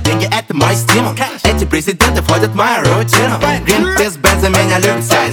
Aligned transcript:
деньги 0.00 0.26
это 0.26 0.54
мой 0.54 0.74
стимул. 0.74 1.12
Эти 1.42 1.64
президенты 1.64 2.22
входят 2.22 2.50
в 2.50 2.54
мою 2.54 2.80
рутину. 2.80 3.38
Гринпис 3.64 4.16
бенза 4.16 4.48
меня 4.48 4.78
любит 4.78 5.04
вся 5.04 5.24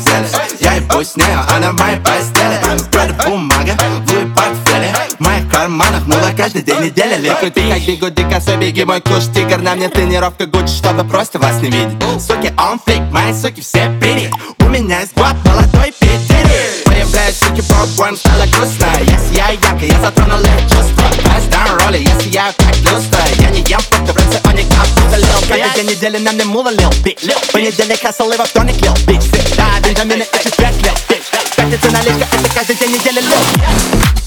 Я 0.60 0.82
пусть 0.90 1.14
с 1.14 1.18
нею, 1.18 1.40
она 1.50 1.72
в 1.72 1.80
моей 1.80 1.98
постели. 1.98 2.60
Правда 2.92 3.30
бумага, 3.30 3.78
Луи 4.08 4.26
портфеле. 4.36 4.94
В 5.18 5.24
моих 5.24 5.50
карманах 5.50 6.06
мула 6.06 6.32
каждый 6.36 6.62
день 6.62 6.80
недели. 6.82 7.22
Ликуй 7.22 7.50
ты 7.52 7.70
как 7.70 7.82
бигуди, 7.82 8.24
коса, 8.30 8.56
беги 8.56 8.84
мой 8.84 9.02
куш 9.02 9.26
Тигр, 9.34 9.58
на 9.58 9.76
мне 9.76 9.90
тренировка 9.90 10.46
Гуччи, 10.46 10.76
чтобы 10.76 11.04
просто 11.04 11.40
вас 11.40 11.62
не 11.62 11.70
видеть. 11.70 11.98
Суки, 12.22 12.54
он 12.58 12.80
фейк, 12.86 13.02
мои 13.12 13.34
суки 13.34 13.62
все 13.62 13.92
пири. 14.02 14.30
У 14.60 14.66
меня 14.66 15.02
есть 15.02 15.14
год 15.16 15.36
молодой 15.44 15.94
питери 16.00 16.86
Появляюсь, 16.86 17.38
суки, 17.38 17.62
попкорн, 17.62 18.16
стало 18.16 18.46
грустно 18.46 18.88
Если 19.02 19.36
я 19.36 19.50
ярко, 19.50 19.86
я 19.86 20.00
затронул 20.00 20.40
их 20.40 20.61
Каждый 25.82 25.96
день 25.96 26.12
недели 26.12 26.18
на 26.20 26.32
мне 26.34 26.46
мула 26.46 26.70
лил, 26.70 26.92
бич 27.04 27.18
Понедельник, 27.52 28.02
хасл 28.02 28.30
и 28.32 28.38
во 28.38 28.46
вторник 28.46 28.80
лил, 28.84 28.94
бич 29.08 29.22
Всегда 29.22 29.80
витамины, 29.80 30.22
это 30.32 30.52
пять 30.56 30.78
лил, 30.84 30.94
бич 31.10 31.24
Пятница 31.56 31.90
наличка, 31.90 32.28
это 32.36 32.54
каждый 32.54 32.76
день 32.76 32.92
недели 32.92 33.20
лил 33.20 33.32
Каждый 33.32 34.21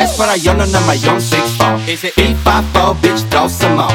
Катаюсь 0.00 0.16
по 0.16 0.24
району 0.24 0.64
на 0.64 0.80
моем 0.80 1.20
сиксфо 1.20 1.78
FIFA, 1.86 2.64
фо, 2.72 2.96
бич, 3.02 3.20
дроу 3.30 3.50
само 3.50 3.86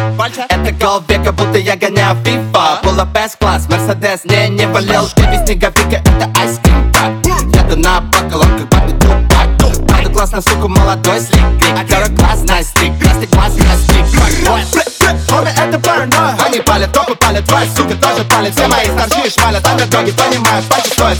Это 0.49 0.71
гол 0.73 1.03
века, 1.07 1.31
будто 1.31 1.57
я 1.57 1.75
гоняю 1.75 2.15
FIFA 2.17 2.83
Была 2.83 3.07
best 3.11 3.39
класс, 3.39 3.63
Мерседес, 3.67 4.23
не, 4.23 4.49
не 4.49 4.67
Ты 4.67 5.23
без 5.31 5.43
снеговика, 5.45 5.97
это 5.97 6.31
айскрим, 6.39 6.91
брат 6.91 7.11
Еду 7.55 7.79
на 7.79 8.01
бакалон, 8.01 8.49
как 8.55 8.69
бабы 8.69 8.91
Дубай 8.91 9.47
Надо 9.89 10.09
классно, 10.11 10.41
сука, 10.43 10.67
молодой 10.67 11.19
слик 11.19 11.41
Второй 11.87 12.15
класс, 12.15 12.43
nice 12.43 12.67
stick, 12.75 12.99
красный 12.99 13.25
класс, 13.25 13.53
stick 13.53 14.75
Homie, 15.35 15.49
это 15.57 15.79
паранойя 15.79 16.37
Они 16.45 16.59
палят, 16.59 16.91
топы 16.91 17.15
палят, 17.15 17.45
твоя 17.45 17.67
сука 17.75 17.95
тоже 17.95 18.23
палит 18.25 18.53
Все 18.55 18.67
мои 18.67 18.85
старшие 18.85 19.29
шмалят, 19.29 19.65
андердоги 19.65 20.11
понимают 20.11 20.65
Пачи 20.65 20.89
стоят 20.89 21.17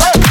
день 0.00 0.29